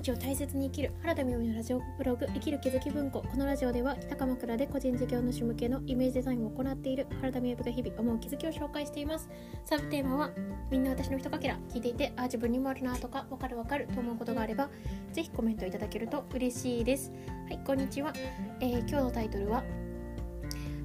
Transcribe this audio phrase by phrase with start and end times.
[0.00, 9.28] 日を大切に生きる原田美由のラジオブログ生きる気づき文庫このラジオでは北鎌倉で個人事業主向けのイメージデザインを行っている原田美由が日々思う気づきを紹介しています
[9.66, 10.30] サブテーマは
[10.70, 14.70] みんな私のひとかけら聞いていてあ自分にもあるなとかわかるわかると思うことがあれば
[15.12, 17.12] ぜひコメントいただけると嬉しいです。
[17.48, 18.14] はいこんにちは、
[18.60, 19.62] えー、今日のタイトルは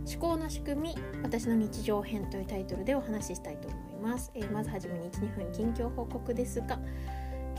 [0.05, 6.79] 思考の仕組み私の日常編というタイトルでお話ししたいと思います、えー、まずはじめに12分近況報告ですが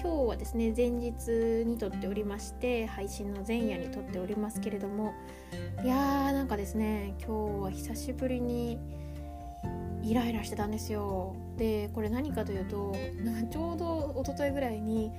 [0.07, 5.15] 今日はですね前日に撮っておりまして配信の前夜に撮っておりますけれども
[5.83, 8.79] いやーなんかですね今日は久しぶりに
[10.05, 11.35] イライラしてたんですよ。
[11.57, 12.95] でこれ何かというと
[13.51, 15.11] ちょうど一昨日ぐらいに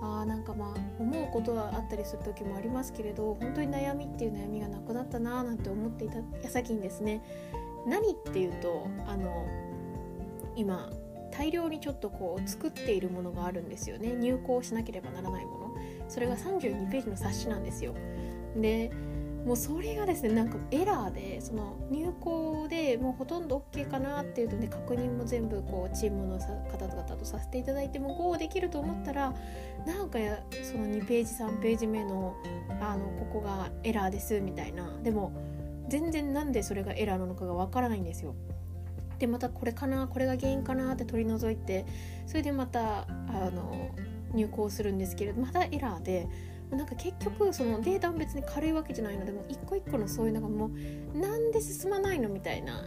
[0.00, 7.22] あなんかまあ思うことはあったりする時もありますけれど本当に悩みっていう悩みがなくなったなーなんて思っていた矢先にですね
[7.86, 9.46] 何っていうとあの
[10.56, 10.90] 今
[11.30, 14.12] 大量にちょっとこう作っているものがあるんですよね。
[14.12, 15.74] 入稿しなければならないもの。
[16.08, 17.94] それが32ページの冊子なんですよ。
[18.56, 18.90] で
[19.44, 29.32] もうそれがですねなんかエラーでその入稿でもうほとんど OK かなっていうので確認も全部こうチームの方々とさせていただいても GO できると思ったら
[29.86, 30.18] なんか
[30.62, 32.34] その2ページ3ページ目の
[32.80, 34.90] あのここがエラーですみたいな。
[35.02, 35.32] でも
[35.88, 38.34] 全然なんでそれがエラーなのかがわからないんですよ。
[39.20, 41.86] でまたこれかなこれが原因かなって取り除いて
[42.26, 43.90] それでまたあの
[44.32, 46.26] 入稿するんですけれどまたエラーで
[46.70, 50.70] なんか結局そのデータも別に軽いわけじゃないのでもう一個一個のそういうのがも
[51.14, 52.84] うなんで進まないのみたいな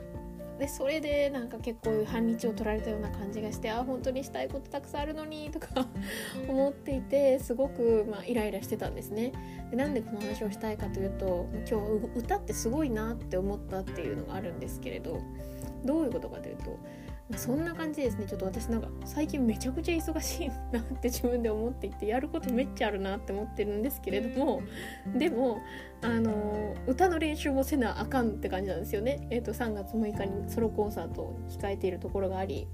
[0.60, 5.68] でそれでなんか結構半日を取られたような感じがしてあ本当にしたいことたくさんあるのにとか
[6.48, 9.32] 思っていてすごく、まあ、イライラしてたんですね。
[9.72, 15.20] でなんでこの話をしたいかというと今日歌ってすごいなって思ったっていうのがあるんですけれど
[15.84, 16.78] どういうことかというと
[17.38, 24.62] そんな感じですねちょっと私なんか最近めちゃくちゃ忙しいなって 自分で思っていてやることめっちゃあるなって思ってるんですけれども
[25.18, 25.60] でも
[26.02, 29.28] あの歌の練習もせなあかんって感じなんですよね。
[29.30, 32.68] えーと、3月6日にソロコンサートを控えているところがあり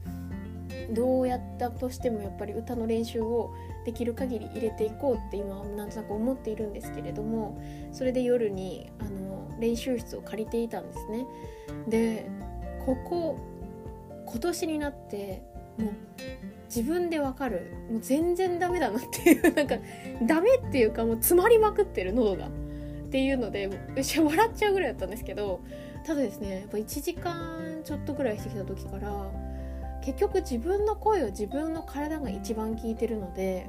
[0.92, 3.54] どうやったとしてもやっぱり歌の練習を
[3.86, 7.62] できる限り入れていこうって今なんとなく思っているんですけれども
[7.92, 11.26] それで夜にあの練習室を借りていたんですね。
[11.88, 12.30] で
[12.86, 13.38] ここ
[14.30, 15.44] 今年になって
[15.78, 15.94] もう
[16.66, 17.74] 自分でわかる。
[17.90, 19.78] もう全然ダメだなっていう なんか
[20.28, 22.48] ダメっていうかもう詰まりまくってる喉が。
[22.48, 25.62] っていうので笑っちゃうぐらいだったんですけど
[26.06, 29.32] ただですねやっぱ1時間ちょっとぐらいしてきた時から
[30.04, 33.68] 結局自分の声を自分の体が一番聞いてるので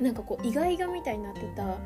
[0.00, 1.78] なんかこうイガイガみたいになってた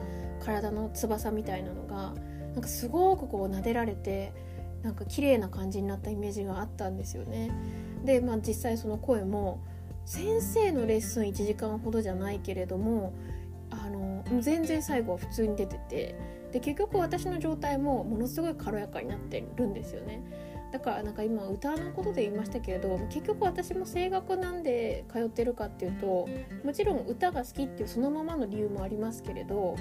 [0.42, 2.14] 体の翼みたいなのが
[2.54, 4.32] なんかすごくこう撫でられて
[4.82, 7.50] なんか綺麗な感じになったイメージがあったんですよね。
[8.04, 9.60] で、まあ、実際その声も
[10.04, 13.14] 先生のレッスン1時間ほどじゃないけれども
[13.70, 16.14] あの全然最後は普通に出てて
[16.52, 20.22] で結局私の状態もものすごい軽やかになってるんですよね。
[20.72, 26.26] だからなんか今歌のことで言いましたけれど結局私も声楽なんで通ってるかっていうと
[26.64, 29.76] もちろん歌が好きっていうそのままの理由もありますけれど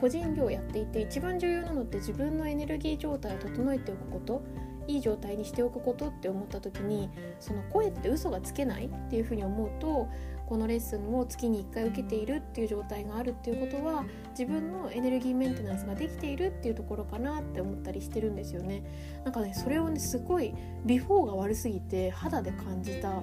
[0.00, 4.42] 個人業やっていて一番重要なのって自分のエネルギー状態を整えておくこと
[4.86, 7.10] いい状態にしておくことって思った時に
[7.40, 10.08] その声って嘘がつけないっていうふうに思うと
[10.52, 18.84] このレッスンを月に1回受けているっていう状態があるっていうことは自分のエネルギーメンテナンスができているっていうところかなって思ったりしてるんですよね。
[19.24, 20.54] なんかねそれをねすごい
[20.84, 23.22] ビフォーが悪すぎて肌で感じた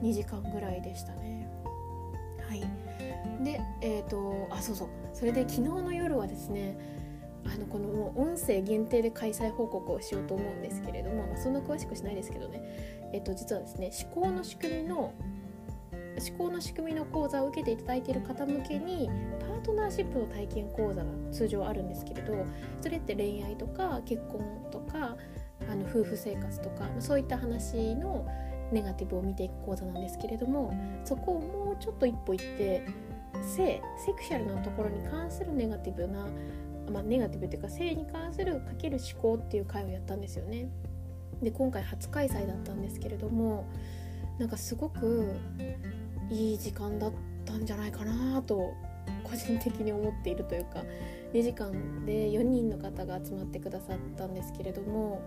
[0.00, 1.50] 2時間ぐらいでしたね。
[2.48, 2.60] はい。
[3.44, 4.88] でえっ、ー、とあそうそう。
[5.12, 6.78] それで昨日の夜はですね
[7.44, 15.12] あのこのもう音声限定で開催報告をしようと思うんですけれども、まあ、そんな詳しくしないですけどね、えっと、実はですね思考の仕組みの
[16.20, 19.08] 思考の仕組みの講座を受けていただいている方向けに
[19.40, 22.44] パートナーシップの体験講座が通常あるんですけれど
[22.80, 25.16] それって恋愛とか結婚とか
[25.70, 28.26] あの夫婦生活とかそういった話の
[28.72, 30.72] ネガティブを見ていく講座なんですけれども
[31.04, 32.86] そこをもうちょっと一歩行って
[33.42, 36.26] 性セクシャルなところに関するネガティブな、
[36.92, 40.68] まあ、ネガティブというか性に関するかける思考っていう会をやったんですよね。
[41.42, 43.64] で今回初開催だったんですけれども
[44.38, 45.34] なんかすごく
[46.30, 47.12] いい時間だっ
[47.44, 48.74] たんじゃないかなと
[49.24, 50.82] 個人的に思っているというか
[51.32, 55.22] 2時間で4人の方が集まってくださったんですけれども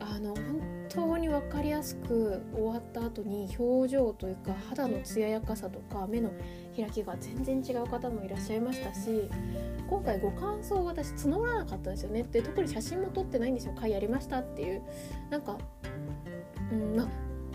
[0.00, 6.30] あの本当に分かりやすく終わった後に表情というか肌の艶やかさとか目の
[6.76, 9.28] 開きが全然違う方もいらっしゃいましたし
[9.88, 12.22] 今回ご感想を私募らなかったんですよね。
[12.30, 14.82] で特に写真も撮ってないんですよ「回やりました」っていう。
[15.30, 15.58] なんか、
[16.70, 17.08] うんま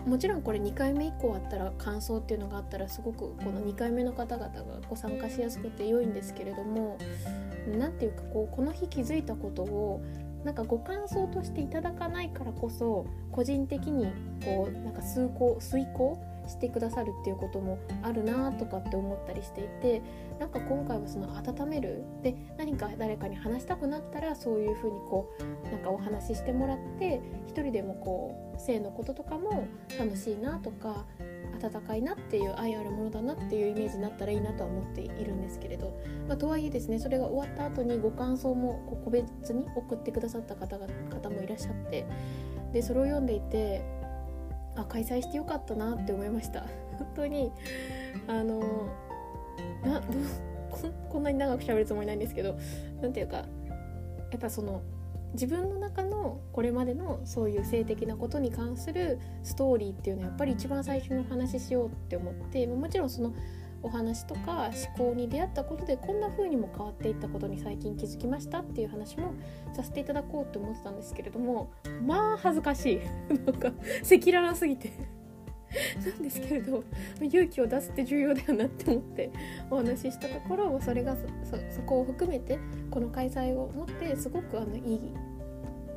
[0.06, 6.98] もちろんこれ2回目以降あったら感想っていうのがあったらすごくこの2回目の方々がご参加しやすくて良いんですけれども
[7.78, 10.02] 何ていうかこうこの日気づいたことを
[10.44, 14.12] なんかご感想としていただかないからこそ個人的に
[14.44, 20.02] こうなんか遂行遂行してくださるっていうこともあるなとかって思ったりしていて
[20.38, 22.04] なんか今回はその温める。
[22.22, 29.66] で何か誰かに話したくなったらそういうふうにこうなんかお話ししてもらって一人でもこう性のこととかも
[29.98, 31.04] 楽しいなとか
[31.62, 35.96] 温かいなっていう愛あるものだなっていうイメージになったらいいなとは思っているんですけれど、
[36.28, 42.06] まあ、とはいえですねそれが終わった後にご感想も個別に送ってくださった方が方もいらっしゃって
[42.72, 43.82] でそれを読んでいて
[44.76, 46.66] あ開催してよかったなって思いました。
[46.98, 47.52] 本当に
[48.26, 48.60] あの
[49.84, 50.06] など
[50.70, 50.78] こ
[51.10, 52.56] こんなに長く喋るつもりないんですけど
[53.00, 53.44] 何ていうかや
[54.36, 54.82] っぱその
[55.34, 63.32] 自分の中のこれまでのそういう性的なことに関するストーリーっていうのはやっぱり一番最初にお話ししようって思ってもちろんその
[63.84, 69.34] お話とか思考に出会ったことでこんな風にも変わっていったことに最近気づきましたっていう話も
[69.74, 71.70] させていただこうと思ってたんですけれども
[72.04, 73.00] まあ恥ずかしい。
[73.44, 74.90] なんか赤裸々すぎて。
[76.06, 76.84] なんですけれど
[77.20, 79.32] 勇気を出すって重要だよなって思って
[79.68, 81.16] お話ししたところそれが
[81.68, 82.60] そこを含めて
[82.92, 85.12] この開催をもってすごくあのいい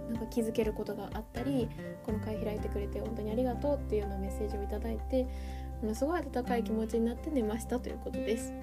[0.09, 1.69] なんか気づけることがあったり
[2.03, 5.27] この会開いてくれて本当にありがとうっていうようなメッセージを頂いて
[5.81, 8.53] ものすごい温かい気持ちになって寝ましたということです。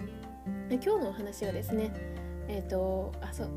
[0.69, 1.93] で今日のお話はですね
[2.49, 3.49] えっ、ー、とあそう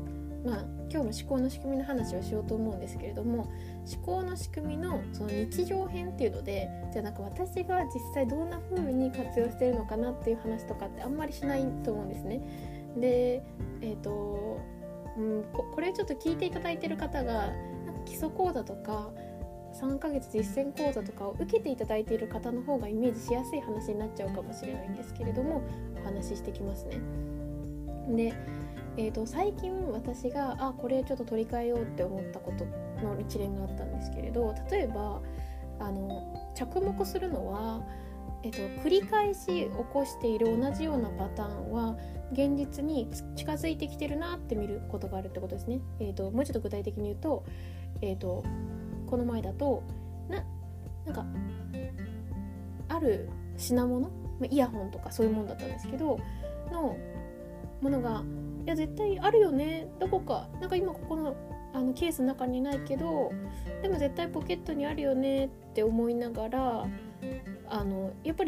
[0.44, 3.50] まあ今日も思考の仕組みの話をしようと思うんですけれども
[3.92, 12.40] 思考の仕組みのその日常編っていうのでじゃあなんか私が実際どんな風に活用してるのかなっていう話とかってあんまりしないと思うんですね。
[12.96, 13.42] で
[13.80, 14.60] えっ、ー、と、
[15.16, 17.32] うん、これちょっと聞いていただいてる方が
[17.86, 19.10] なんか基礎講座とか
[19.80, 25.62] 3ヶ月実践講座とかを受けていただいている方の方がイメージしやすい話になっちゃうかもしれないんですけれども
[26.02, 27.00] お話ししてきますね。
[28.16, 28.34] で、
[28.96, 32.64] えーと、最近私があこれちょっと取り替えようって思ったこと
[33.04, 35.20] の一連があったんですけれど例えば
[35.78, 37.80] あの着目するのは、
[38.42, 41.96] えーと、繰り返し起こしている同じようなパターンは
[42.32, 45.80] 現実に近づいてきてるなって見ることがあるってことですね。
[46.00, 47.44] えーと、もうちょっと具体的に言うと,、
[48.02, 48.44] えー、と
[49.08, 49.82] この前だと
[50.28, 50.44] な
[51.06, 51.26] なんか
[52.88, 54.10] ある品物
[54.50, 56.18] イヤホンとかそういうもんだったんですけど
[56.70, 56.96] の
[57.80, 58.22] ものが
[58.64, 61.36] いや絶対あるよねどこかなんか今ここの
[61.74, 63.30] あのケースの中にないけど
[63.82, 66.86] でも絶対ポケットにあるよねって思いながら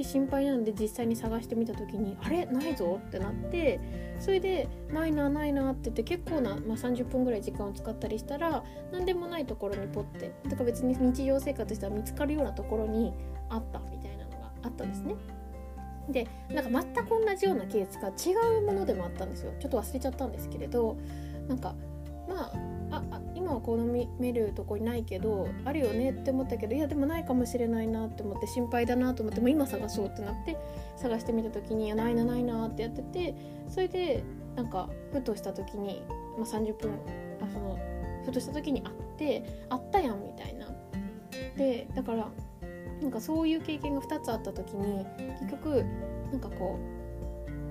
[0.01, 2.47] り心配なので実際に探してみた時にあれ？
[2.47, 3.81] ないぞってなって
[4.19, 8.63] それでないなないなって言って結構な、まあ、30分ぐらい時間を使ったりしたら
[8.93, 13.13] 何でもないところにポッてだから別に日常生活したら見つかるようなところに
[13.49, 15.15] あったみたいなのがあったんですね。
[16.09, 20.97] でなんか全く同じようなケースが違うものでもあったんですよちょっと忘れちゃったんですけれど
[21.47, 21.75] なんか
[22.31, 22.53] まあ
[22.93, 30.57] ああ今は好みめるとこにないけどあるよねって思ったけどいやでもないかもしれないなって思って心配だなと思っても今探そうってなって
[30.97, 33.35] 探してみた時に「いやないなないな」ってやってて
[33.69, 34.23] それで
[34.57, 36.03] なんかふとした時に、
[36.37, 36.93] まあ、30分
[37.41, 37.79] あその
[38.25, 40.67] ふとした時に会ってあったやんみたいな。
[41.57, 42.29] でだから
[43.03, 45.07] なんかそういう経験が2つあった時に
[45.41, 45.85] 結局
[46.31, 47.01] なんかこう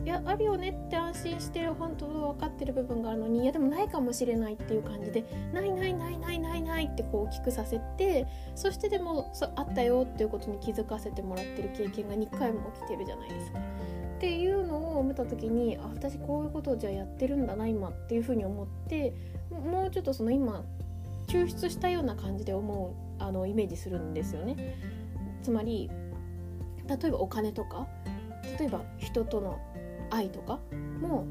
[0.06, 8.26] いやあるよねって安心してる本当分かってる部分があるのにいやでもないかもしれないっていう感じでないないないないないないってこう大きくさせて
[8.56, 13.60] そしてでもそあったよっていうことに気づかせてもらってる経験が2回も起きてるじゃないですか。
[13.60, 19.14] っていうのを見た時にあ私こういうことをじゃあやってるんだな今っていうふうに思って
[19.50, 20.66] もうちょっとその今
[21.28, 24.76] 抽出したような感じで思うあのイメージするんですよね。
[25.42, 25.90] つまり
[26.86, 27.88] 例えばお金とか
[28.60, 29.60] 例えば人との
[30.12, 30.60] 愛とか
[31.02, 31.26] も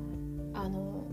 [0.55, 1.07] あの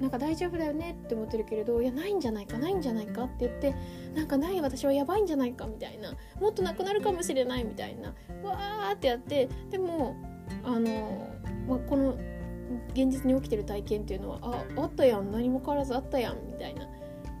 [0.00, 3.74] なんか大丈夫だよねって思ってるけれどいやないんじゃないかないんじゃないかって言って
[4.14, 8.08] なんかない私はやばいんじゃないかみたいなもっとなくなるかもしれないみたいな
[8.42, 10.16] わーってやってでも
[10.64, 11.28] あの、
[11.68, 12.18] まあ、この
[12.94, 16.88] 現実に起きてる体験っていうのはああったやん何も変わらずあったやんみたいな。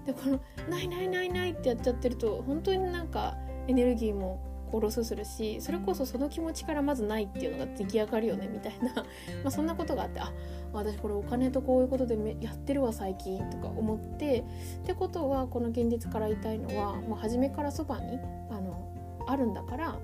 [0.06, 3.36] でこの「ないないないない」ってやっちゃってると本当になんか
[3.68, 4.40] エネルギーも
[4.80, 8.94] ロスするしそれこそその気持ちからまずないっていうのが出来上がるよねみたいな。
[9.42, 10.32] まあそんなことがあってあ
[10.72, 14.40] 私これお金とこういうことでやってるわ最近とか思って
[14.82, 18.18] ってことはこの現実から言いたいのはもう初めからそばに
[18.50, 18.88] あの
[19.26, 19.98] あるんだから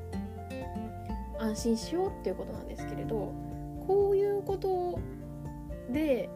[1.38, 3.32] 安心しようっていうことなんですけれど
[3.86, 4.98] こういうこと
[5.90, 6.28] で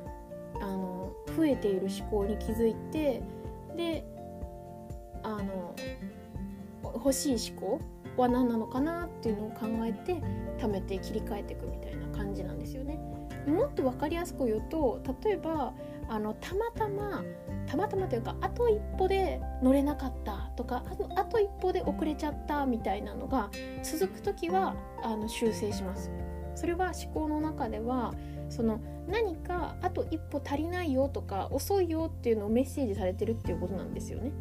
[0.60, 3.22] あの増えている思考に気づいて
[3.76, 4.04] で
[5.22, 5.74] あの
[6.94, 7.80] 欲しい思考
[8.16, 10.22] は何なのかなっていうのを考えて
[10.58, 12.98] 貯めて切り替えていくみたいな感じなんですよね。
[13.46, 15.72] もっと分かりやすく言うと例えば
[16.08, 17.24] あのたまたま
[17.66, 20.84] たまたまというかあと一歩で乗れなかったとか
[21.16, 23.50] あと一歩で遅れちゃったみたいなのが
[23.82, 26.10] 続く時はあの修正します。
[26.54, 28.12] それは思考の中では
[28.50, 34.32] その何かあと一歩足りないよとか遅いよっていうのをメッセージされてるっていうことなんですよね。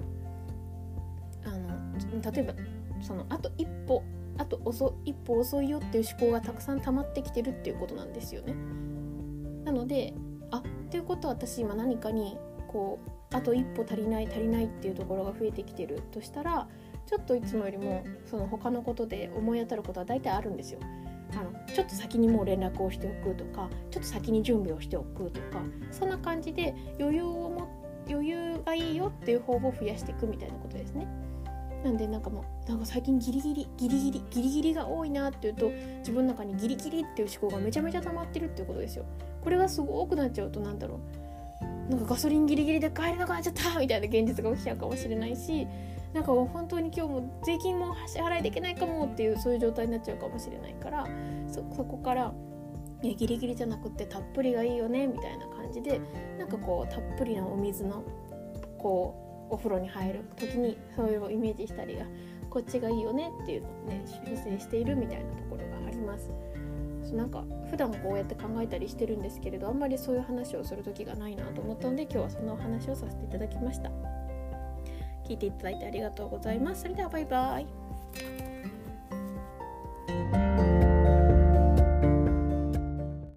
[1.45, 2.53] あの例えば
[3.01, 4.03] そのあと一歩
[4.38, 8.55] あと遅一歩遅いよっていう思考がたくさん溜まってきてるっていうことなんですよね。
[9.65, 10.13] なので
[10.50, 16.67] あっていうことは私今何かにこうあと一歩足りない足りないっていうところが増えてきてるとしたら
[17.05, 20.79] ちょっといつもよりもその他のことで思い当たることは大体あるんですよ。
[21.34, 27.70] あのちょっと先にもう連絡をしておくとかちょっと先に準備をしておくとかそんな感じで余裕をも
[28.10, 31.08] 余裕がいいよっていう方を増やしていくみたいなことですね。
[31.83, 35.69] なんでなんかもうなんか最近ギリギリギリギリギリギリが多いなっていうと
[36.00, 39.05] 自分の中にギリギリっていう思考がめちゃめちゃ溜まってるっていうことですよ。
[39.43, 41.00] これがすごくなっちゃうとなんだろ
[41.89, 45.67] うなんかガソリンギリギリで帰れなくなっちゃったみたいな現実が起きちゃうかもしれないし
[46.13, 51.07] なんか本当に今日も税金も支払いできないかもっていうそういう状態になっちゃうかもしれないから
[51.47, 52.33] そこから
[53.01, 56.00] いやギリギリじゃなくてたっぷりがいいよねみたいな感じで
[56.38, 58.03] なんかこうたっぷりなお水の
[58.77, 62.05] こうお風呂に入る時にそういうのをイメージしたりが
[62.50, 66.31] こっちがいいよねっていうのをね修正しているみたいなところがあります。
[67.13, 73.91] なんか普段こうやって考えたりしてるんですけれどあんまりそういう話をする時がないなと思ったので今日はそんなお話をさせていただきました。
[75.25, 76.84] 聞いていただいてありがとうございます。
[76.84, 77.80] それではバイバイ。